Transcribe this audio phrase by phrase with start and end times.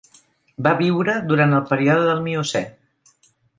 [0.67, 2.65] Va viure durant el període del Miocè.